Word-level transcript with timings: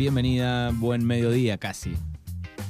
bienvenida, 0.00 0.70
buen 0.72 1.06
mediodía 1.06 1.58
casi. 1.58 1.94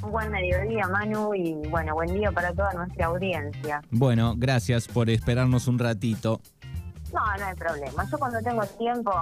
Buen 0.01 0.29
mediodía, 0.31 0.85
Manu, 0.89 1.33
y 1.33 1.53
bueno, 1.69 1.93
buen 1.93 2.13
día 2.13 2.29
para 2.29 2.51
toda 2.51 2.73
nuestra 2.73 3.05
audiencia. 3.05 3.81
Bueno, 3.89 4.33
gracias 4.35 4.89
por 4.89 5.09
esperarnos 5.09 5.69
un 5.69 5.79
ratito. 5.79 6.41
No, 7.13 7.21
no 7.39 7.45
hay 7.45 7.55
problema. 7.55 8.05
Yo 8.11 8.17
cuando 8.17 8.41
tengo 8.41 8.65
tiempo, 8.77 9.13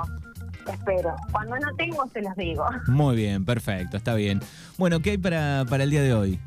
espero. 0.74 1.16
Cuando 1.32 1.56
no 1.60 1.76
tengo, 1.76 2.04
se 2.12 2.24
los 2.24 2.36
digo. 2.36 2.66
Muy 2.88 3.16
bien, 3.16 3.46
perfecto, 3.46 3.98
está 3.98 4.16
bien. 4.16 4.40
Bueno, 4.80 5.02
¿qué 5.02 5.12
hay 5.12 5.18
para, 5.20 5.66
para 5.70 5.84
el 5.84 5.92
día 5.92 6.02
de 6.02 6.16
hoy? 6.16 6.40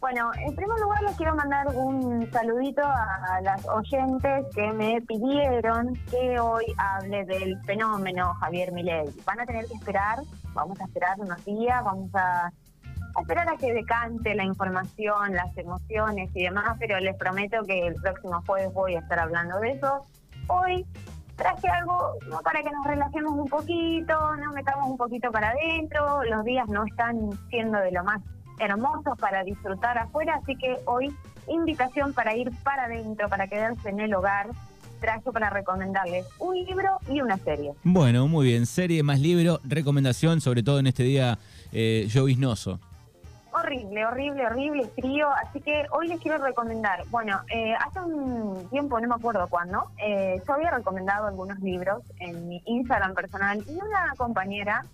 Bueno, 0.00 0.30
en 0.34 0.56
primer 0.56 0.80
lugar 0.80 1.02
les 1.02 1.14
quiero 1.18 1.34
mandar 1.34 1.68
un 1.74 2.26
saludito 2.32 2.82
a 2.82 3.38
las 3.42 3.68
oyentes 3.68 4.46
que 4.54 4.72
me 4.72 5.02
pidieron 5.02 5.94
que 6.10 6.40
hoy 6.40 6.64
hable 6.78 7.26
del 7.26 7.60
fenómeno 7.64 8.32
Javier 8.40 8.72
Milei. 8.72 9.10
Van 9.26 9.40
a 9.40 9.44
tener 9.44 9.66
que 9.66 9.74
esperar, 9.74 10.20
vamos 10.54 10.80
a 10.80 10.84
esperar 10.84 11.20
unos 11.20 11.44
días, 11.44 11.84
vamos 11.84 12.10
a, 12.14 12.50
esperar 13.20 13.46
a 13.50 13.58
que 13.58 13.74
decante 13.74 14.34
la 14.34 14.44
información, 14.44 15.34
las 15.34 15.54
emociones 15.58 16.30
y 16.34 16.44
demás, 16.44 16.78
pero 16.78 16.98
les 16.98 17.14
prometo 17.16 17.62
que 17.66 17.88
el 17.88 17.94
próximo 17.96 18.42
jueves 18.46 18.72
voy 18.72 18.94
a 18.94 19.00
estar 19.00 19.18
hablando 19.18 19.60
de 19.60 19.72
eso. 19.72 20.06
Hoy 20.46 20.86
traje 21.36 21.68
algo 21.68 22.14
para 22.42 22.62
que 22.62 22.70
nos 22.70 22.86
relajemos 22.86 23.32
un 23.32 23.48
poquito, 23.48 24.36
nos 24.36 24.54
metamos 24.54 24.88
un 24.88 24.96
poquito 24.96 25.30
para 25.30 25.50
adentro, 25.50 26.24
los 26.24 26.42
días 26.44 26.66
no 26.68 26.86
están 26.86 27.32
siendo 27.50 27.78
de 27.80 27.92
lo 27.92 28.02
más 28.02 28.22
hermosos 28.60 29.18
para 29.18 29.42
disfrutar 29.42 29.98
afuera, 29.98 30.38
así 30.42 30.56
que 30.56 30.76
hoy 30.84 31.12
invitación 31.48 32.12
para 32.12 32.36
ir 32.36 32.50
para 32.62 32.84
adentro, 32.84 33.28
para 33.28 33.48
quedarse 33.48 33.88
en 33.88 34.00
el 34.00 34.14
hogar. 34.14 34.48
Traje 35.00 35.32
para 35.32 35.48
recomendarles 35.48 36.26
un 36.38 36.54
libro 36.54 36.98
y 37.08 37.22
una 37.22 37.38
serie. 37.38 37.72
Bueno, 37.84 38.28
muy 38.28 38.46
bien. 38.46 38.66
Serie 38.66 39.02
más 39.02 39.18
libro, 39.18 39.58
recomendación, 39.64 40.42
sobre 40.42 40.62
todo 40.62 40.78
en 40.78 40.88
este 40.88 41.04
día 41.04 41.38
eh, 41.72 42.06
lloviznoso. 42.10 42.78
Horrible, 43.52 44.04
horrible, 44.04 44.46
horrible, 44.46 44.86
frío. 44.94 45.28
Así 45.30 45.60
que 45.62 45.86
hoy 45.90 46.08
les 46.08 46.20
quiero 46.20 46.36
recomendar. 46.44 47.04
Bueno, 47.08 47.40
eh, 47.48 47.72
hace 47.80 47.98
un 48.00 48.68
tiempo, 48.68 49.00
no 49.00 49.08
me 49.08 49.14
acuerdo 49.14 49.48
cuándo, 49.48 49.90
eh, 49.96 50.40
yo 50.46 50.52
había 50.52 50.70
recomendado 50.70 51.26
algunos 51.26 51.58
libros 51.60 52.02
en 52.18 52.48
mi 52.48 52.62
Instagram 52.66 53.14
personal 53.14 53.64
y 53.66 53.72
una 53.72 54.14
compañera 54.18 54.84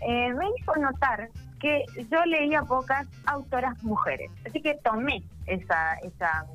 eh, 0.00 0.32
me 0.34 0.46
hizo 0.58 0.74
notar 0.76 1.28
que 1.60 1.84
yo 2.10 2.24
leía 2.26 2.62
pocas 2.62 3.06
autoras 3.26 3.82
mujeres. 3.82 4.30
Así 4.46 4.60
que 4.60 4.74
tomé 4.82 5.22
esa, 5.46 5.94
esa 6.02 6.46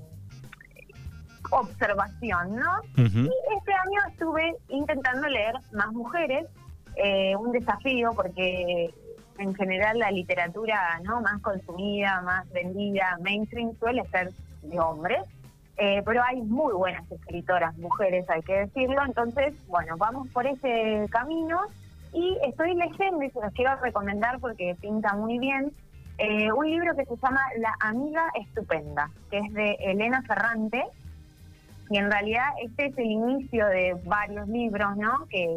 observación, 1.50 2.56
¿no? 2.56 2.72
Y 2.96 3.32
este 3.58 3.74
año 3.74 4.00
estuve 4.10 4.56
intentando 4.70 5.28
leer 5.28 5.56
más 5.74 5.92
mujeres, 5.92 6.48
eh, 6.96 7.36
un 7.36 7.52
desafío 7.52 8.12
porque 8.16 8.94
en 9.38 9.56
general 9.56 9.98
la 9.98 10.12
literatura 10.12 11.00
no 11.04 11.22
más 11.22 11.42
consumida, 11.42 12.22
más 12.22 12.50
vendida, 12.52 13.18
mainstream 13.22 13.74
suele 13.80 14.06
ser 14.10 14.32
de 14.62 14.80
hombres. 14.80 15.22
Eh, 15.78 16.04
pero 16.06 16.22
hay 16.24 16.42
muy 16.42 16.74
buenas 16.74 17.10
escritoras 17.12 17.76
mujeres, 17.78 18.30
hay 18.30 18.42
que 18.44 18.54
decirlo. 18.54 19.04
Entonces, 19.04 19.54
bueno, 19.68 19.98
vamos 19.98 20.28
por 20.30 20.46
ese 20.46 21.08
camino 21.10 21.60
y 22.14 22.38
estoy 22.46 22.76
leyendo, 22.76 23.24
y 23.24 23.30
se 23.30 23.40
los 23.40 23.54
quiero 23.54 23.76
recomendar 23.78 24.40
porque 24.40 24.76
pinta 24.80 25.14
muy 25.14 25.40
bien, 25.40 25.72
eh, 26.18 26.52
un 26.52 26.70
libro 26.70 26.96
que 26.96 27.06
se 27.06 27.16
llama 27.18 27.42
La 27.58 27.76
Amiga 27.80 28.24
Estupenda, 28.36 29.10
que 29.30 29.40
es 29.40 29.54
de 29.54 29.72
Elena 29.80 30.22
Ferrante. 30.24 30.84
Y 31.90 31.98
en 31.98 32.12
realidad 32.12 32.46
este 32.64 32.88
es 32.88 32.98
el 32.98 33.06
inicio 33.06 33.66
de 33.68 34.00
varios 34.06 34.48
libros 34.48 34.96
¿no? 34.98 35.26
que, 35.30 35.48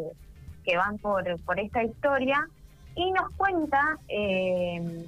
que 0.63 0.75
van 0.75 0.97
por, 0.97 1.39
por 1.41 1.59
esta 1.59 1.83
historia. 1.83 2.47
Y 2.95 3.11
nos 3.11 3.29
cuenta, 3.35 3.99
eh, 4.07 5.05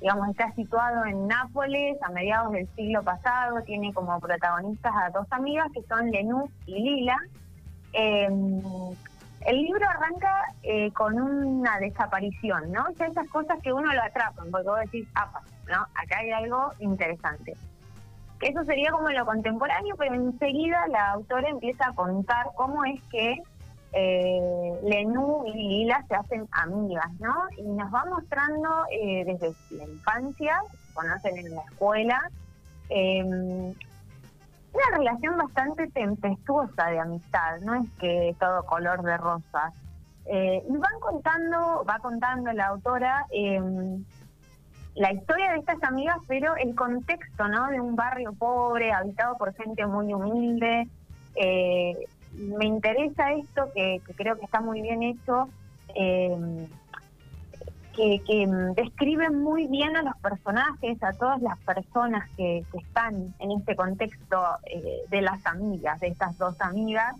digamos, 0.00 0.28
está 0.28 0.52
situado 0.52 1.06
en 1.06 1.28
Nápoles 1.28 1.96
a 2.02 2.10
mediados 2.10 2.52
del 2.52 2.68
siglo 2.76 3.02
pasado. 3.02 3.62
Tiene 3.62 3.94
como 3.94 4.20
protagonistas 4.20 4.92
a 4.94 5.10
dos 5.10 5.26
amigas 5.30 5.68
que 5.72 5.82
son 5.84 6.10
Lenú 6.10 6.50
y 6.66 6.74
Lila. 6.74 7.16
Eh, 7.92 8.28
el 9.46 9.62
libro 9.62 9.86
arranca 9.88 10.54
eh, 10.62 10.90
con 10.92 11.18
una 11.18 11.78
desaparición, 11.78 12.72
¿no? 12.72 12.84
O 12.84 12.90
esas 12.90 13.28
cosas 13.28 13.58
que 13.62 13.72
uno 13.72 13.92
lo 13.92 14.02
atrapan, 14.02 14.50
porque 14.50 14.68
vos 14.68 14.80
decís, 14.80 15.08
apa, 15.14 15.42
¿no? 15.68 15.82
Acá 15.94 16.18
hay 16.18 16.30
algo 16.30 16.72
interesante. 16.78 17.56
Eso 18.40 18.64
sería 18.64 18.90
como 18.90 19.08
lo 19.10 19.24
contemporáneo, 19.26 19.96
pero 19.98 20.14
enseguida 20.14 20.86
la 20.88 21.12
autora 21.12 21.48
empieza 21.48 21.88
a 21.88 21.94
contar 21.94 22.46
cómo 22.54 22.84
es 22.84 23.02
que 23.10 23.42
eh, 23.92 24.72
Lenú 24.84 25.44
y 25.46 25.52
Lila 25.52 26.04
se 26.08 26.14
hacen 26.14 26.48
amigas, 26.52 27.10
¿no? 27.18 27.34
Y 27.56 27.62
nos 27.62 27.92
va 27.92 28.04
mostrando 28.06 28.84
eh, 28.90 29.24
desde 29.24 29.52
la 29.70 29.84
infancia, 29.84 30.60
conocen 30.94 31.38
en 31.38 31.54
la 31.54 31.62
escuela, 31.62 32.30
eh, 32.88 33.74
una 34.72 34.98
relación 34.98 35.36
bastante 35.36 35.88
tempestuosa 35.88 36.86
de 36.86 37.00
amistad, 37.00 37.60
no 37.62 37.74
es 37.74 37.90
que 37.98 38.34
todo 38.38 38.64
color 38.64 39.02
de 39.02 39.16
rosas. 39.16 39.74
Eh, 40.26 40.62
y 40.68 40.76
van 40.76 41.00
contando, 41.00 41.84
va 41.88 41.98
contando 41.98 42.52
la 42.52 42.68
autora 42.68 43.26
em, 43.30 44.04
la 44.94 45.12
historia 45.12 45.52
de 45.52 45.58
estas 45.58 45.82
amigas, 45.82 46.18
pero 46.28 46.56
el 46.56 46.74
contexto, 46.74 47.48
¿no? 47.48 47.68
De 47.68 47.80
un 47.80 47.96
barrio 47.96 48.32
pobre, 48.32 48.92
habitado 48.92 49.36
por 49.36 49.54
gente 49.54 49.86
muy 49.86 50.12
humilde. 50.12 50.88
Eh, 51.36 51.96
me 52.34 52.66
interesa 52.66 53.32
esto, 53.32 53.70
que, 53.74 54.00
que, 54.06 54.14
creo 54.14 54.38
que 54.38 54.44
está 54.44 54.60
muy 54.60 54.82
bien 54.82 55.02
hecho. 55.02 55.48
Eh, 58.02 58.22
que, 58.26 58.46
mm, 58.46 58.72
describen 58.76 59.42
muy 59.42 59.66
bien 59.66 59.94
a 59.94 60.00
los 60.00 60.16
personajes, 60.22 61.02
a 61.02 61.12
todas 61.12 61.42
las 61.42 61.58
personas 61.58 62.26
que, 62.34 62.64
están 62.72 63.34
en 63.38 63.50
este 63.52 63.76
contexto 63.76 64.42
eh, 64.64 65.02
de 65.10 65.20
las 65.20 65.44
amigas, 65.44 66.00
de 66.00 66.08
estas 66.08 66.38
dos 66.38 66.58
amigas. 66.62 67.14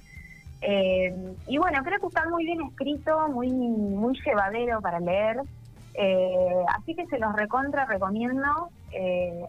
Eh, 0.63 1.15
y 1.47 1.59
bueno, 1.59 1.83
creo 1.85 2.01
que 2.01 2.07
está 2.07 2.27
muy 2.31 2.47
bien 2.47 2.63
escrito, 2.63 3.29
muy, 3.29 3.51
muy 3.51 4.19
llevadero 4.25 4.81
para 4.81 5.01
leer. 5.01 5.43
Eh, 5.93 6.65
así 6.75 6.95
que 6.95 7.05
se 7.09 7.19
los 7.19 7.35
recontra 7.35 7.85
recomiendo 7.85 8.71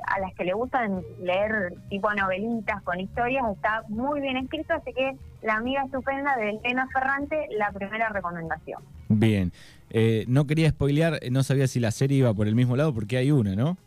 a 0.07 0.19
las 0.19 0.35
que 0.35 0.43
le 0.43 0.53
gustan 0.53 1.01
leer 1.21 1.73
tipo 1.89 2.13
novelitas 2.13 2.81
con 2.83 2.99
historias, 2.99 3.43
está 3.53 3.83
muy 3.87 4.19
bien 4.19 4.37
escrito, 4.37 4.73
así 4.73 4.93
que 4.93 5.15
La 5.41 5.55
amiga 5.55 5.83
estupenda 5.83 6.35
de 6.35 6.49
Elena 6.49 6.87
Ferrante, 6.93 7.47
la 7.57 7.71
primera 7.71 8.09
recomendación. 8.09 8.83
Bien, 9.19 9.51
eh, 9.89 10.25
no 10.27 10.47
quería 10.47 10.69
spoilear, 10.69 11.19
no 11.31 11.44
sabía 11.44 11.67
si 11.67 11.79
la 11.79 11.91
serie 11.91 12.19
iba 12.19 12.33
por 12.33 12.47
el 12.47 12.55
mismo 12.55 12.75
lado 12.75 12.94
porque 12.94 13.17
hay 13.17 13.31
una, 13.31 13.55
¿no? 13.55 13.77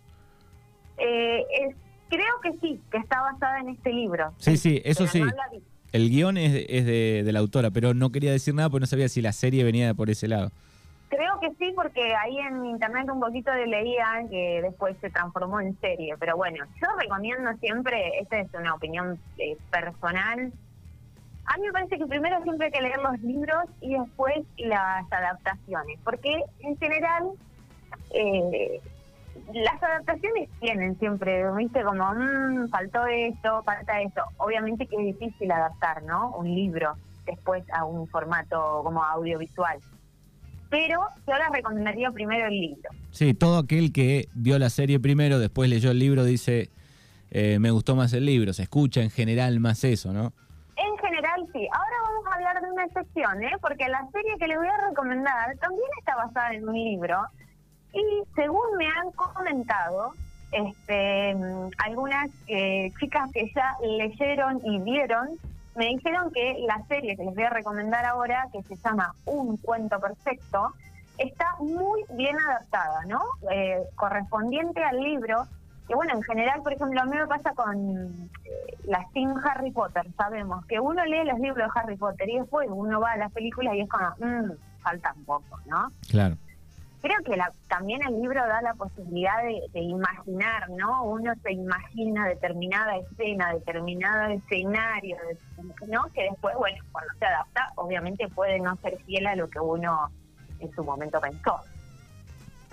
Eh, 0.98 1.44
creo 2.08 2.40
que 2.42 2.52
sí, 2.60 2.80
que 2.90 2.98
está 2.98 3.20
basada 3.22 3.60
en 3.60 3.70
este 3.70 3.92
libro. 3.92 4.32
Sí, 4.38 4.56
sí, 4.56 4.80
eso 4.84 5.06
sí. 5.06 5.22
el 5.92 6.10
guion 6.10 6.36
es, 6.36 6.52
de, 6.52 7.28
la 7.32 7.38
autora, 7.40 7.70
pero 7.70 7.94
no 7.94 8.10
quería 8.10 8.32
decir 8.32 8.54
nada 8.54 8.70
porque 8.70 8.82
no 8.82 8.86
sabía 8.86 9.08
si 9.08 9.22
la 9.22 9.32
serie 9.32 9.64
venía 9.64 9.94
por 9.94 10.10
ese 10.10 10.28
lado. 10.28 10.50
Creo 11.08 11.38
que 11.40 11.50
sí, 11.58 11.72
porque 11.76 12.14
ahí 12.14 12.38
en 12.38 12.66
internet 12.66 13.08
un 13.10 13.20
poquito 13.20 13.50
de 13.52 13.66
leía 13.66 14.24
que 14.30 14.60
después 14.62 14.96
se 15.00 15.10
transformó 15.10 15.60
en 15.60 15.78
serie. 15.80 16.14
Pero 16.18 16.36
bueno, 16.36 16.64
yo 16.80 16.88
recomiendo 16.98 17.52
siempre, 17.60 18.18
esta 18.20 18.40
es 18.40 18.48
una 18.54 18.74
opinión 18.74 19.18
eh, 19.38 19.56
personal, 19.70 20.52
a 21.46 21.56
mí 21.58 21.66
me 21.66 21.72
parece 21.72 21.98
que 21.98 22.06
primero 22.06 22.42
siempre 22.42 22.66
hay 22.66 22.72
que 22.72 22.82
leer 22.82 23.00
los 23.00 23.20
libros 23.20 23.64
y 23.80 23.94
después 23.94 24.34
las 24.58 25.12
adaptaciones, 25.12 25.98
porque 26.04 26.42
en 26.60 26.76
general 26.78 27.30
eh, 28.10 28.80
las 29.52 29.82
adaptaciones 29.82 30.48
tienen 30.60 30.98
siempre, 30.98 31.44
viste, 31.54 31.82
como, 31.82 32.12
mmm, 32.14 32.68
faltó 32.68 33.06
esto, 33.06 33.62
falta 33.64 34.00
esto. 34.00 34.22
Obviamente 34.38 34.86
que 34.86 34.96
es 34.96 35.18
difícil 35.18 35.50
adaptar, 35.50 36.02
¿no? 36.04 36.30
Un 36.36 36.54
libro 36.54 36.96
después 37.26 37.64
a 37.72 37.84
un 37.84 38.06
formato 38.08 38.80
como 38.82 39.02
audiovisual. 39.02 39.78
Pero 40.70 41.00
yo 41.26 41.34
les 41.34 41.50
recomendaría 41.52 42.10
primero 42.10 42.46
el 42.46 42.60
libro. 42.60 42.90
Sí, 43.10 43.34
todo 43.34 43.58
aquel 43.58 43.92
que 43.92 44.28
vio 44.34 44.58
la 44.58 44.70
serie 44.70 44.98
primero, 44.98 45.38
después 45.38 45.70
leyó 45.70 45.90
el 45.90 45.98
libro, 45.98 46.24
dice, 46.24 46.70
eh, 47.30 47.58
me 47.60 47.70
gustó 47.70 47.94
más 47.96 48.12
el 48.12 48.24
libro. 48.24 48.52
Se 48.52 48.62
escucha 48.62 49.02
en 49.02 49.10
general 49.10 49.60
más 49.60 49.84
eso, 49.84 50.12
¿no? 50.12 50.32
Sí. 51.54 51.68
Ahora 51.72 51.96
vamos 52.02 52.26
a 52.26 52.34
hablar 52.34 52.60
de 52.60 52.70
una 52.70 52.84
excepción, 52.84 53.42
¿eh? 53.42 53.52
porque 53.60 53.88
la 53.88 54.06
serie 54.12 54.36
que 54.38 54.48
les 54.48 54.58
voy 54.58 54.66
a 54.66 54.88
recomendar 54.88 55.56
también 55.58 55.88
está 55.98 56.16
basada 56.16 56.52
en 56.52 56.68
un 56.68 56.74
libro 56.74 57.24
y 57.92 58.22
según 58.34 58.76
me 58.76 58.86
han 58.88 59.10
comentado 59.12 60.12
este, 60.50 61.36
algunas 61.78 62.28
eh, 62.48 62.92
chicas 62.98 63.30
que 63.32 63.50
ya 63.54 63.76
leyeron 63.82 64.60
y 64.64 64.80
vieron, 64.80 65.28
me 65.76 65.86
dijeron 65.86 66.30
que 66.32 66.56
la 66.66 66.84
serie 66.86 67.16
que 67.16 67.24
les 67.24 67.34
voy 67.34 67.44
a 67.44 67.50
recomendar 67.50 68.04
ahora, 68.04 68.48
que 68.52 68.62
se 68.62 68.76
llama 68.76 69.14
Un 69.24 69.56
cuento 69.56 69.98
perfecto, 70.00 70.72
está 71.18 71.54
muy 71.60 72.04
bien 72.10 72.36
adaptada, 72.48 73.04
¿no? 73.06 73.20
Eh, 73.50 73.82
correspondiente 73.94 74.82
al 74.82 75.00
libro 75.00 75.46
que 75.86 75.94
bueno, 75.94 76.14
en 76.14 76.22
general, 76.22 76.62
por 76.62 76.72
ejemplo, 76.72 77.00
a 77.00 77.04
mí 77.04 77.16
me 77.16 77.26
pasa 77.26 77.52
con 77.54 78.30
eh, 78.44 78.76
las 78.84 79.10
Team 79.12 79.34
Harry 79.44 79.70
Potter, 79.70 80.06
sabemos 80.16 80.64
que 80.66 80.80
uno 80.80 81.04
lee 81.04 81.24
los 81.24 81.38
libros 81.38 81.68
de 81.68 81.80
Harry 81.80 81.96
Potter 81.96 82.28
y 82.28 82.38
después 82.38 82.68
uno 82.70 83.00
va 83.00 83.12
a 83.12 83.16
las 83.18 83.32
películas 83.32 83.74
y 83.74 83.80
es 83.80 83.88
como, 83.88 84.08
mmm, 84.18 84.52
falta 84.82 85.12
un 85.16 85.24
poco, 85.24 85.60
¿no? 85.66 85.90
Claro. 86.10 86.36
creo 87.02 87.18
que 87.24 87.36
la, 87.36 87.52
también 87.68 88.00
el 88.06 88.20
libro 88.20 88.46
da 88.46 88.62
la 88.62 88.74
posibilidad 88.74 89.42
de, 89.42 89.80
imaginar, 89.80 90.70
¿no? 90.70 91.04
Uno 91.04 91.32
se 91.42 91.52
imagina 91.52 92.28
determinada 92.28 92.96
escena, 92.96 93.52
determinado 93.52 94.32
escenario, 94.32 95.18
¿no? 95.86 96.04
Que 96.14 96.22
después, 96.22 96.54
bueno, 96.56 96.82
cuando 96.92 97.12
se 97.18 97.26
adapta, 97.26 97.72
obviamente 97.74 98.26
puede 98.28 98.58
no 98.58 98.74
ser 98.76 98.96
fiel 99.04 99.26
a 99.26 99.36
lo 99.36 99.50
que 99.50 99.60
uno 99.60 100.10
en 100.60 100.72
su 100.72 100.82
momento 100.82 101.20
pensó. 101.20 101.60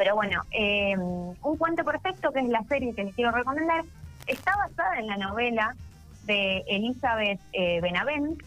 Pero 0.02 0.16
bueno, 0.16 0.42
eh, 0.50 0.98
Un 0.98 1.58
cuento 1.60 1.86
perfecto, 1.86 2.32
que 2.32 2.40
es 2.40 2.50
la 2.50 2.64
serie 2.64 2.92
que 2.96 3.04
les 3.04 3.14
quiero 3.14 3.30
recomendar, 3.30 3.84
está 4.26 4.58
basada 4.58 4.98
en 4.98 5.06
la 5.06 5.16
novela 5.16 5.76
de 6.24 6.64
Elizabeth 6.66 7.40
eh, 7.54 7.80
Benavent, 7.82 8.42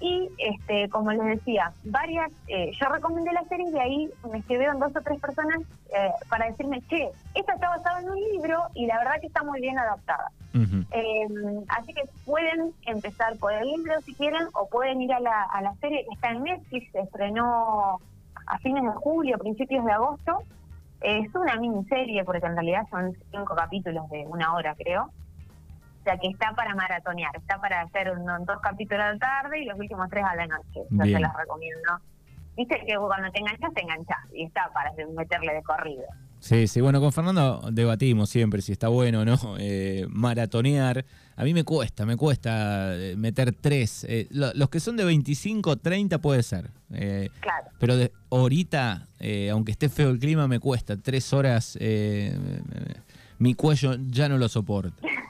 y 0.00 0.28
este, 0.38 0.88
como 0.88 1.12
les 1.12 1.24
decía, 1.24 1.72
varias, 1.84 2.32
eh, 2.48 2.72
yo 2.72 2.88
recomendé 2.88 3.32
la 3.32 3.44
serie 3.44 3.68
y 3.68 3.70
de 3.70 3.80
ahí 3.80 4.10
me 4.32 4.38
escribieron 4.38 4.80
dos 4.80 4.96
o 4.96 5.00
tres 5.00 5.20
personas 5.20 5.60
eh, 5.96 6.10
para 6.28 6.46
decirme, 6.46 6.82
che, 6.88 7.08
esta 7.36 7.54
está 7.54 7.68
basada 7.68 8.00
en 8.00 8.10
un 8.10 8.16
libro 8.32 8.64
y 8.74 8.86
la 8.86 8.98
verdad 8.98 9.20
que 9.20 9.28
está 9.28 9.44
muy 9.44 9.60
bien 9.60 9.78
adaptada. 9.78 10.32
Em, 10.54 11.64
así 11.68 11.94
que 11.94 12.02
pueden 12.24 12.72
empezar 12.84 13.36
por 13.36 13.52
el 13.52 13.64
libro 13.64 14.00
si 14.00 14.12
quieren 14.14 14.48
o 14.54 14.66
pueden 14.68 15.00
ir 15.02 15.12
a 15.12 15.20
la, 15.20 15.44
a 15.44 15.62
la 15.62 15.72
serie 15.76 16.04
que 16.04 16.14
está 16.14 16.30
en 16.30 16.42
Netflix, 16.42 16.90
se 16.90 16.98
estrenó 16.98 18.00
a 18.46 18.58
fines 18.58 18.82
de 18.82 18.90
julio, 18.90 19.38
principios 19.38 19.84
de 19.84 19.92
agosto. 19.92 20.42
Es 21.00 21.34
una 21.34 21.56
miniserie 21.56 22.24
porque 22.24 22.46
en 22.46 22.54
realidad 22.54 22.86
son 22.90 23.16
cinco 23.30 23.54
capítulos 23.54 24.08
de 24.10 24.24
una 24.26 24.54
hora 24.54 24.74
creo 24.74 25.10
sea 26.06 26.16
que 26.18 26.28
está 26.28 26.52
para 26.52 26.74
maratonear, 26.74 27.34
está 27.36 27.58
para 27.58 27.80
hacer 27.80 28.12
dos 28.16 28.60
capítulos 28.62 29.04
a 29.04 29.12
la 29.12 29.18
tarde 29.18 29.60
y 29.60 29.64
los 29.64 29.78
últimos 29.78 30.08
tres 30.08 30.24
a 30.24 30.36
la 30.36 30.46
noche. 30.46 30.82
Yo 30.88 31.04
se 31.04 31.20
los 31.20 31.32
recomiendo. 31.36 32.00
Viste 32.56 32.80
que 32.86 32.96
cuando 32.96 33.30
te 33.32 33.40
enganchas, 33.40 33.74
te 33.74 33.82
enganchas 33.82 34.18
y 34.32 34.44
está 34.44 34.70
para 34.72 34.92
meterle 35.14 35.52
de 35.52 35.62
corrido. 35.62 36.04
Sí, 36.40 36.68
sí, 36.68 36.80
bueno, 36.80 37.00
con 37.00 37.12
Fernando 37.12 37.68
debatimos 37.72 38.30
siempre 38.30 38.62
si 38.62 38.72
está 38.72 38.88
bueno 38.88 39.20
o 39.20 39.24
no 39.24 39.36
eh, 39.58 40.06
maratonear. 40.08 41.04
A 41.36 41.44
mí 41.44 41.52
me 41.52 41.64
cuesta, 41.64 42.06
me 42.06 42.16
cuesta 42.16 42.94
eh, 42.96 43.16
meter 43.16 43.52
tres. 43.52 44.06
Eh, 44.08 44.28
los 44.30 44.70
que 44.70 44.80
son 44.80 44.96
de 44.96 45.04
25, 45.04 45.76
30 45.76 46.18
puede 46.18 46.42
ser. 46.42 46.70
claro. 47.40 47.68
Pero 47.78 47.96
de, 47.96 48.12
ahorita, 48.30 49.06
aunque 49.50 49.72
esté 49.72 49.88
feo 49.88 50.10
el 50.10 50.18
clima, 50.18 50.48
me 50.48 50.60
cuesta. 50.60 50.96
Tres 50.96 51.32
horas, 51.32 51.78
mi 53.38 53.54
cuello 53.54 53.96
ya 54.08 54.28
no 54.28 54.38
lo 54.38 54.48
soporta. 54.48 54.94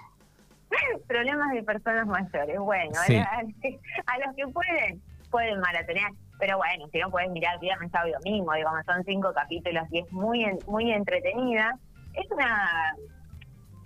problemas 1.07 1.53
de 1.53 1.63
personas 1.63 2.07
mayores. 2.07 2.59
Bueno, 2.59 2.93
a, 3.01 4.19
los 4.19 4.37
que 4.37 4.47
pueden, 4.49 5.01
pueden 5.31 5.61
maratonear. 5.61 6.13
Pero 6.39 6.59
bueno, 6.59 6.87
si 6.93 6.99
no 6.99 7.11
puedes 7.11 7.31
mirar 7.31 7.59
viernes, 7.61 7.91
sábado 7.91 8.11
y 8.11 8.13
domingo, 8.13 8.53
digamos, 8.53 8.85
son 8.85 9.03
cinco 9.05 9.33
capítulos 9.33 9.85
y 9.91 10.01
es 10.01 10.13
muy 10.13 10.47
muy 10.67 10.93
entretenida. 10.93 11.79
Es 12.15 12.31
una, 12.31 12.95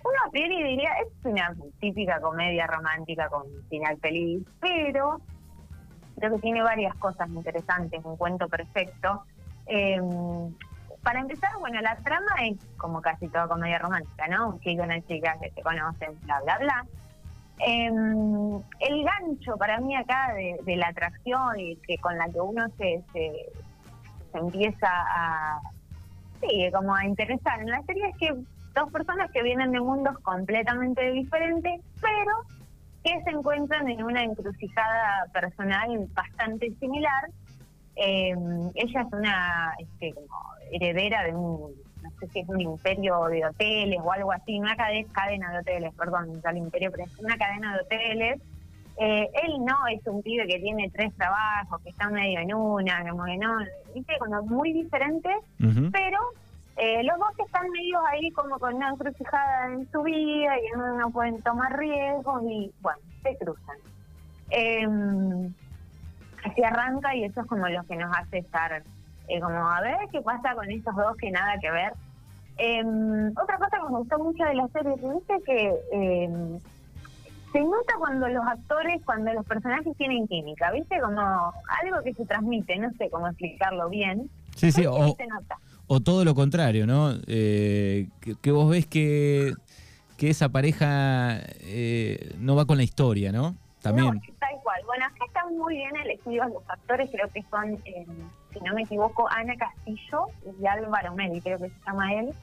una 0.03 0.31
peli, 0.31 0.63
diría, 0.63 0.91
es 1.05 1.25
una 1.25 1.55
típica 1.79 2.19
comedia 2.19 2.67
romántica 2.67 3.29
con 3.29 3.43
final 3.69 3.97
feliz, 3.99 4.43
pero 4.59 5.21
creo 6.17 6.35
que 6.35 6.41
tiene 6.41 6.61
varias 6.61 6.95
cosas 6.95 7.29
interesantes, 7.29 8.03
un 8.03 8.17
cuento 8.17 8.47
perfecto. 8.47 9.23
Eh, 9.67 9.99
para 11.03 11.19
empezar, 11.19 11.49
bueno, 11.59 11.81
la 11.81 11.95
trama 11.97 12.31
es 12.43 12.57
como 12.77 13.01
casi 13.01 13.27
toda 13.27 13.47
comedia 13.47 13.79
romántica, 13.79 14.27
¿no? 14.27 14.49
Un 14.49 14.59
chico 14.59 14.83
y 14.83 14.85
una 14.85 15.01
chica 15.01 15.37
que 15.41 15.49
se 15.51 15.61
conocen, 15.61 16.19
bla, 16.21 16.41
bla, 16.41 16.57
bla. 16.59 16.85
Em, 17.59 18.61
gancho 19.31 19.57
para 19.57 19.79
mí 19.79 19.95
acá 19.95 20.33
de, 20.33 20.75
la 20.75 20.87
atracción 20.87 21.59
y 21.59 21.75
que 21.77 21.97
con 21.97 22.17
la 22.17 22.29
que 22.29 22.39
uno 22.39 22.67
se, 22.77 23.03
se, 23.13 23.49
empieza 24.33 24.87
a, 24.87 25.59
sí, 26.41 26.69
como 26.73 26.95
a 26.95 27.05
interesar 27.05 27.59
en 27.61 27.69
la 27.69 27.81
serie 27.83 28.09
es 28.09 28.17
que 28.17 28.33
dos 28.73 28.91
personas 28.91 29.29
que 29.31 29.43
vienen 29.43 29.71
de 29.71 29.81
mundos 29.81 30.17
completamente 30.19 31.11
diferentes, 31.11 31.81
pero 32.01 32.33
que 33.03 33.21
se 33.23 33.31
encuentran 33.31 33.89
en 33.89 34.03
una 34.03 34.23
encrucijada 34.23 35.25
personal 35.33 36.07
bastante 36.13 36.71
similar. 36.79 37.29
Em, 37.95 38.71
ella 38.75 39.01
es 39.01 39.13
una 39.13 39.73
este, 39.79 40.13
como 40.13 40.29
heredera 40.71 41.23
de 41.23 41.35
un 41.35 41.73
no 42.01 42.09
sé 42.19 42.27
si 42.29 42.39
es 42.39 42.49
un 42.49 42.59
imperio 42.59 43.25
de 43.25 43.45
hoteles 43.45 43.99
o 44.03 44.11
algo 44.11 44.31
así, 44.31 44.59
una 44.59 44.75
cadena 44.75 45.51
de 45.51 45.59
hoteles, 45.59 45.93
perdón, 45.93 46.41
el 46.43 46.57
imperio, 46.57 46.91
pero 46.91 47.03
es 47.03 47.19
una 47.19 47.37
cadena 47.37 47.75
de 47.75 47.81
hoteles. 47.81 48.41
Eh, 49.03 49.27
él 49.43 49.65
no 49.65 49.87
es 49.87 50.05
un 50.05 50.21
pibe 50.21 50.45
que 50.45 50.59
tiene 50.59 50.87
tres 50.93 51.11
trabajos, 51.15 51.81
que 51.81 51.89
está 51.89 52.07
medio 52.11 52.39
en 52.39 52.53
una, 52.53 53.09
como 53.09 53.25
que 53.25 53.35
no, 53.37 53.57
viste, 53.95 54.13
como 54.19 54.43
muy 54.43 54.73
diferentes, 54.73 55.37
pero 55.91 56.19
eh, 56.77 57.01
los 57.03 57.17
dos 57.17 57.31
están 57.43 57.67
medio 57.71 57.99
ahí 58.05 58.29
como 58.29 58.59
con 58.59 58.75
una 58.75 58.89
encrucijada 58.89 59.73
en 59.73 59.91
su 59.91 60.03
vida 60.03 60.55
y 60.55 60.77
no, 60.77 61.09
pueden 61.09 61.41
tomar 61.41 61.75
riesgos 61.79 62.43
y 62.43 62.71
bueno, 62.81 62.99
se 63.23 63.35
cruzan. 63.37 63.77
Eh, 64.51 64.87
así 66.43 66.63
arranca 66.63 67.15
y 67.15 67.23
eso 67.23 67.41
es 67.41 67.47
como 67.47 67.67
lo 67.67 67.83
que 67.85 67.95
nos 67.95 68.15
hace 68.15 68.37
estar 68.37 68.83
eh, 69.29 69.39
como 69.39 69.67
a 69.67 69.81
ver 69.81 69.97
qué 70.11 70.21
pasa 70.21 70.53
con 70.53 70.69
estos 70.69 70.95
dos 70.95 71.17
que 71.17 71.31
nada 71.31 71.57
que 71.59 71.71
ver. 71.71 71.93
Em, 72.57 73.31
otra 73.31 73.57
cosa 73.57 73.77
que 73.77 73.89
me 73.89 73.97
gustó 73.97 74.19
mucho 74.19 74.43
de 74.43 74.53
la 74.53 74.67
serie, 74.67 74.93
viste 74.93 75.41
que 75.43 75.73
em, 75.91 76.59
se 77.51 77.59
nota 77.59 77.93
cuando 77.97 78.27
los 78.27 78.45
actores, 78.45 79.01
cuando 79.05 79.33
los 79.33 79.45
personajes 79.45 79.95
tienen 79.97 80.27
química, 80.27 80.71
viste 80.71 80.99
como 80.99 81.21
algo 81.21 82.03
que 82.03 82.13
se 82.13 82.25
transmite, 82.25 82.77
no 82.77 82.89
sé 82.97 83.09
cómo 83.09 83.27
explicarlo 83.27 83.89
bien. 83.89 84.29
Sí, 84.55 84.71
sí, 84.71 84.85
o, 84.85 85.15
o 85.87 85.99
todo 85.99 86.23
lo 86.23 86.35
contrario, 86.35 86.87
¿no? 86.87 87.13
Eh, 87.27 88.07
que, 88.41 88.51
vos 88.51 88.69
ves 88.69 88.85
que, 88.85 89.53
que 90.17 90.29
esa 90.29 90.49
pareja 90.49 91.39
eh, 91.61 92.33
no 92.39 92.55
va 92.55 92.65
con 92.65 92.77
la 92.77 92.83
historia, 92.83 93.31
¿no? 93.31 93.55
También. 93.81 94.21
tal 94.39 94.55
cual. 94.63 94.79
Bueno, 94.85 95.05
acá 95.05 95.25
están 95.25 95.57
muy 95.57 95.75
bien 95.75 95.95
elegidos 95.97 96.49
los 96.49 96.69
actores, 96.69 97.09
creo 97.11 97.27
que 97.29 97.43
son, 97.49 97.73
eh, 97.85 98.05
si 98.53 98.59
no 98.61 98.73
me 98.73 98.83
equivoco, 98.83 99.27
Ana 99.29 99.55
Castillo 99.55 100.27
y 100.61 100.65
Álvaro 100.65 101.15
Meli, 101.15 101.41
creo 101.41 101.57
que 101.57 101.69
se 101.69 101.75
llama 101.85 102.13
él. 102.13 102.33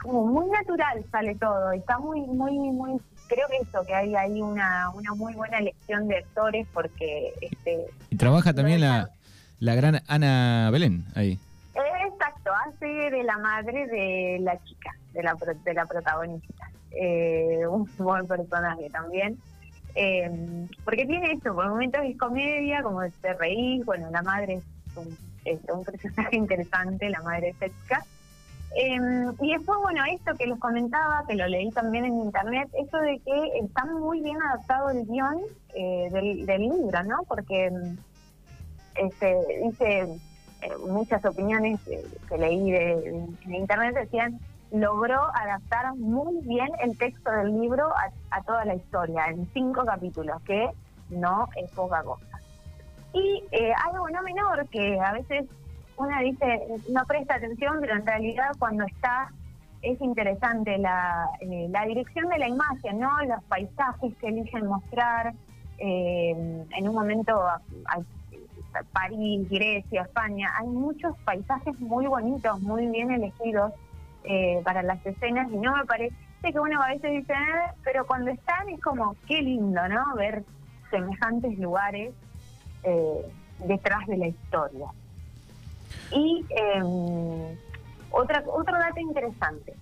Em, 0.00 0.10
como 0.10 0.26
muy 0.26 0.50
natural 0.50 1.04
sale 1.10 1.34
todo, 1.36 1.72
está 1.72 1.98
muy, 1.98 2.20
muy, 2.22 2.58
muy, 2.58 3.00
creo 3.28 3.46
que 3.48 3.56
eso, 3.58 3.84
que 3.86 3.94
hay 3.94 4.14
ahí 4.14 4.40
una, 4.40 4.90
una 4.90 5.14
muy 5.14 5.34
buena 5.34 5.58
elección 5.58 6.08
de 6.08 6.18
actores 6.18 6.66
porque... 6.72 7.32
este 7.40 7.86
Y 8.10 8.16
trabaja 8.16 8.52
también 8.52 8.80
la, 8.80 9.10
la 9.58 9.74
gran 9.74 10.00
Ana 10.08 10.70
Belén 10.70 11.04
ahí. 11.14 11.38
Exacto, 11.74 12.50
hace 12.66 12.86
de 12.86 13.22
la 13.22 13.38
madre 13.38 13.86
de 13.86 14.38
la 14.40 14.62
chica, 14.64 14.94
de 15.12 15.22
la, 15.22 15.36
de 15.64 15.74
la 15.74 15.86
protagonista. 15.86 16.70
Eh, 16.92 17.66
un 17.68 17.88
buen 17.98 18.26
personaje 18.26 18.90
también. 18.90 19.38
Eh, 19.94 20.66
porque 20.84 21.06
tiene 21.06 21.32
esto, 21.32 21.54
por 21.54 21.68
momentos 21.68 22.00
es 22.04 22.16
comedia, 22.16 22.82
como 22.82 23.00
se 23.02 23.32
reír, 23.34 23.84
bueno, 23.84 24.08
la 24.10 24.22
madre 24.22 24.54
es 24.54 24.96
un, 24.96 25.16
es 25.44 25.58
un 25.72 25.84
personaje 25.84 26.36
interesante, 26.36 27.08
la 27.10 27.22
madre 27.22 27.54
es 27.60 27.72
Eh, 28.76 28.98
y 29.40 29.52
después, 29.52 29.78
bueno, 29.82 30.02
esto 30.12 30.34
que 30.36 30.46
les 30.46 30.58
comentaba, 30.58 31.24
que 31.26 31.34
lo 31.34 31.46
leí 31.48 31.70
también 31.70 32.04
en 32.04 32.20
internet, 32.20 32.68
eso 32.74 32.98
de 32.98 33.18
que 33.18 33.58
está 33.58 33.84
muy 33.84 34.20
bien 34.20 34.40
adaptado 34.42 34.90
el 34.90 35.06
guion 35.06 35.38
eh, 35.74 36.08
del, 36.12 36.46
libro, 36.46 37.02
¿no? 37.04 37.22
Porque 37.26 37.72
este, 38.96 39.36
dice 39.64 40.20
muchas 40.86 41.24
opiniones 41.24 41.80
que 42.28 42.36
leí 42.36 42.70
de, 42.70 43.26
en 43.46 43.54
internet 43.54 43.94
decían 43.94 44.38
logró 44.72 45.20
adaptar 45.34 45.94
muy 45.96 46.40
bien 46.42 46.68
el 46.80 46.96
texto 46.96 47.30
del 47.30 47.60
libro 47.60 47.92
a, 48.30 48.42
toda 48.42 48.64
la 48.64 48.74
historia, 48.74 49.26
en 49.26 49.48
cinco 49.52 49.84
capítulos, 49.84 50.40
que 50.42 50.70
no 51.10 51.48
es 51.56 51.70
poca 51.72 52.02
cosa. 52.02 52.40
Y 53.12 53.42
eh, 53.50 53.72
algo 53.84 54.08
no 54.08 54.22
menor, 54.22 54.68
que 54.68 54.98
a 55.00 55.12
veces 55.12 55.46
uno 56.00 56.18
dice, 56.22 56.66
no 56.88 57.04
presta 57.06 57.34
atención, 57.34 57.76
pero 57.80 57.94
en 57.94 58.06
realidad 58.06 58.52
cuando 58.58 58.84
está 58.84 59.28
es 59.82 60.00
interesante 60.00 60.76
la, 60.78 61.28
eh, 61.40 61.68
la 61.70 61.84
dirección 61.84 62.28
de 62.28 62.38
la 62.38 62.48
imagen, 62.48 63.00
¿no? 63.00 63.10
Los 63.24 63.42
paisajes 63.44 64.14
que 64.16 64.28
eligen 64.28 64.66
mostrar. 64.66 65.32
Eh, 65.78 66.30
en 66.76 66.88
un 66.88 66.94
momento, 66.94 67.42
París, 68.92 69.48
Grecia, 69.48 70.02
España, 70.02 70.50
hay 70.58 70.68
muchos 70.68 71.16
paisajes 71.24 71.78
muy 71.80 72.06
bonitos, 72.06 72.60
muy 72.60 72.86
bien 72.88 73.10
elegidos 73.10 73.72
eh, 74.24 74.60
para 74.64 74.82
las 74.82 75.04
escenas 75.06 75.50
y 75.50 75.56
no 75.56 75.74
me 75.74 75.86
parece 75.86 76.14
que 76.42 76.60
uno 76.60 76.82
a 76.82 76.88
veces 76.88 77.10
dice, 77.10 77.32
ah", 77.34 77.74
pero 77.82 78.06
cuando 78.06 78.30
están 78.30 78.68
es 78.68 78.80
como, 78.80 79.16
qué 79.26 79.40
lindo, 79.40 79.88
¿no? 79.88 80.14
Ver 80.16 80.44
semejantes 80.90 81.58
lugares 81.58 82.12
detrás 83.66 84.06
de 84.06 84.16
la 84.16 84.26
historia. 84.26 84.86
Y 86.12 86.44
eh, 86.50 87.56
otra, 88.10 88.42
otro 88.46 88.78
dato 88.78 89.00
interesante, 89.00 89.74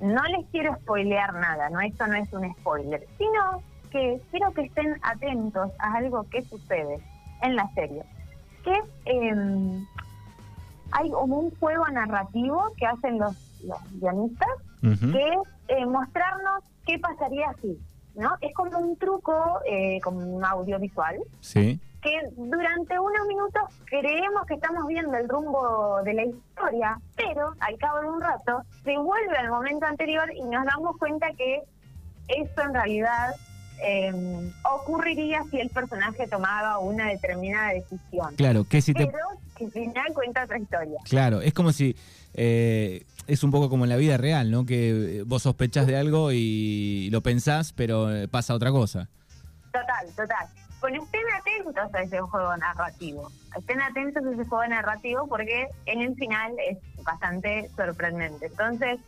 no 0.00 0.22
les 0.24 0.46
quiero 0.50 0.74
spoilear 0.76 1.34
nada, 1.34 1.68
no 1.70 1.80
esto 1.80 2.06
no 2.06 2.14
es 2.14 2.32
un 2.32 2.52
spoiler, 2.54 3.06
sino 3.18 3.62
que 3.90 4.20
quiero 4.30 4.52
que 4.52 4.62
estén 4.62 4.96
atentos 5.02 5.70
a 5.78 5.94
algo 5.96 6.24
que 6.30 6.42
sucede 6.42 7.00
en 7.42 7.56
la 7.56 7.68
serie, 7.74 8.02
que 8.64 8.72
es 9.04 9.36
hay 10.92 11.10
como 11.10 11.38
un 11.38 11.50
juego 11.56 11.86
narrativo 11.88 12.72
que 12.76 12.86
hacen 12.86 13.18
los, 13.18 13.36
los 13.64 13.78
guionistas, 14.00 14.48
que 14.80 14.88
es 14.88 15.38
eh, 15.68 15.86
mostrarnos 15.86 16.64
qué 16.86 16.98
pasaría 16.98 17.54
si, 17.60 17.78
¿no? 18.16 18.30
Es 18.40 18.52
como 18.54 18.76
un 18.78 18.96
truco, 18.96 19.60
eh, 19.70 20.00
como 20.02 20.18
un 20.18 20.44
audiovisual. 20.44 21.18
Sí. 21.40 21.80
Que 22.02 22.18
durante 22.36 22.98
unos 22.98 23.26
minutos 23.26 23.62
creemos 23.84 24.46
que 24.46 24.54
estamos 24.54 24.86
viendo 24.86 25.14
el 25.16 25.28
rumbo 25.28 26.02
de 26.02 26.14
la 26.14 26.24
historia, 26.24 26.98
pero 27.16 27.54
al 27.60 27.76
cabo 27.78 28.00
de 28.00 28.08
un 28.08 28.20
rato 28.20 28.62
se 28.84 28.96
vuelve 28.96 29.36
al 29.36 29.50
momento 29.50 29.86
anterior 29.86 30.30
y 30.34 30.42
nos 30.44 30.64
damos 30.64 30.96
cuenta 30.96 31.30
que 31.32 31.62
eso 32.28 32.62
en 32.62 32.72
realidad 32.72 33.34
eh, 33.82 34.12
ocurriría 34.62 35.42
si 35.50 35.58
el 35.58 35.70
personaje 35.70 36.26
tomaba 36.28 36.78
una 36.78 37.08
determinada 37.08 37.72
decisión. 37.72 38.34
Claro, 38.36 38.64
que 38.64 38.80
si 38.80 38.92
te... 38.92 39.06
Pero 39.06 39.18
que 39.56 39.64
al 39.64 39.70
final 39.70 40.12
cuenta 40.14 40.44
otra 40.44 40.58
historia. 40.58 40.98
Claro, 41.04 41.40
es 41.40 41.52
como 41.52 41.72
si... 41.72 41.96
Eh, 42.34 43.04
es 43.26 43.44
un 43.44 43.50
poco 43.50 43.70
como 43.70 43.84
en 43.84 43.90
la 43.90 43.96
vida 43.96 44.16
real, 44.16 44.50
¿no? 44.50 44.66
Que 44.66 45.22
vos 45.26 45.42
sospechás 45.42 45.86
de 45.86 45.96
algo 45.96 46.32
y 46.32 47.08
lo 47.12 47.20
pensás, 47.22 47.72
pero 47.72 48.12
eh, 48.14 48.26
pasa 48.26 48.54
otra 48.54 48.70
cosa. 48.70 49.08
Total, 49.72 50.06
total. 50.16 50.48
Bueno, 50.80 51.02
estén 51.02 51.20
atentos 51.38 51.94
a 51.94 52.02
ese 52.02 52.20
juego 52.20 52.56
narrativo. 52.56 53.30
Estén 53.56 53.80
atentos 53.80 54.24
a 54.24 54.30
ese 54.30 54.44
juego 54.44 54.66
narrativo 54.66 55.26
porque 55.28 55.68
en 55.86 56.00
el 56.00 56.14
final 56.14 56.54
es 56.68 56.78
bastante 57.04 57.68
sorprendente. 57.76 58.46
Entonces, 58.46 58.98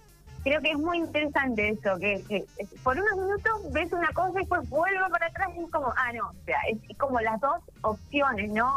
creo 0.42 0.60
que 0.60 0.72
es 0.72 0.78
muy 0.78 0.98
interesante 0.98 1.70
eso, 1.70 1.98
que, 1.98 2.22
que 2.28 2.44
por 2.82 2.96
unos 2.98 3.16
minutos 3.16 3.72
ves 3.72 3.92
una 3.92 4.08
cosa 4.12 4.32
y 4.34 4.40
después 4.40 4.68
vuelve 4.68 4.98
para 5.10 5.26
atrás 5.26 5.48
y 5.56 5.64
es 5.64 5.70
como, 5.70 5.92
ah, 5.96 6.12
no, 6.12 6.28
o 6.28 6.44
sea, 6.44 6.58
es 6.68 6.98
como 6.98 7.20
las 7.20 7.40
dos 7.40 7.60
opciones, 7.82 8.50
¿no? 8.50 8.70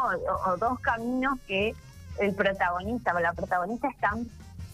O, 0.46 0.56
dos 0.56 0.78
caminos 0.80 1.38
que 1.46 1.74
el 2.20 2.34
protagonista 2.34 3.14
o 3.14 3.20
la 3.20 3.32
protagonista 3.32 3.88
están 3.88 4.26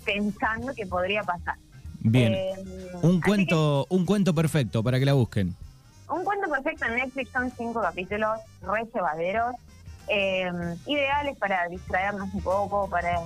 pensando 0.05 0.75
que 0.75 0.87
podría 0.87 1.23
pasar. 1.23 1.57
Bien. 2.01 2.35
Eh, 2.35 2.55
un 3.03 3.21
cuento, 3.21 3.87
un 3.89 4.05
cuento 4.05 4.35
perfecto 4.35 4.83
para 4.83 4.99
que 4.99 5.07
la 5.07 5.15
busquen. 5.15 5.57
Perfecto 6.49 6.87
en 6.87 6.97
Netflix 6.97 7.31
son 7.31 7.51
cinco 7.51 7.81
capítulos 7.81 8.41
re 8.63 8.87
llevaderos. 8.93 9.57
Eh, 10.09 10.51
ideales 10.87 11.39
para 11.39 11.69
distraernos 11.69 12.35
un 12.35 12.43
poco, 12.43 12.91
para 12.91 13.21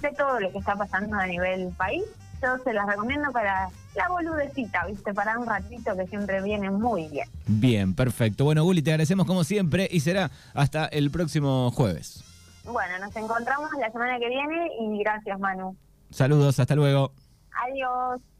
de 0.00 0.10
todo 0.12 0.40
lo 0.40 0.50
que 0.50 0.58
está 0.58 0.74
pasando 0.74 1.16
a 1.16 1.26
nivel 1.26 1.68
país 1.76 2.02
yo 2.44 2.58
se 2.62 2.72
las 2.72 2.86
recomiendo 2.86 3.30
para 3.32 3.70
la 3.94 4.08
boludecita, 4.08 4.86
¿viste? 4.86 5.14
Para 5.14 5.38
un 5.38 5.46
ratito 5.46 5.96
que 5.96 6.06
siempre 6.06 6.42
viene 6.42 6.70
muy 6.70 7.08
bien. 7.08 7.28
Bien, 7.46 7.94
perfecto. 7.94 8.44
Bueno, 8.44 8.64
Guli, 8.64 8.82
te 8.82 8.90
agradecemos 8.90 9.26
como 9.26 9.44
siempre 9.44 9.88
y 9.90 10.00
será 10.00 10.30
hasta 10.52 10.86
el 10.86 11.10
próximo 11.10 11.70
jueves. 11.70 12.22
Bueno, 12.64 12.98
nos 12.98 13.14
encontramos 13.16 13.70
la 13.78 13.90
semana 13.90 14.18
que 14.18 14.28
viene 14.28 14.68
y 14.80 14.98
gracias, 14.98 15.38
Manu. 15.38 15.76
Saludos, 16.10 16.58
hasta 16.58 16.74
luego. 16.74 17.12
Adiós. 17.66 18.20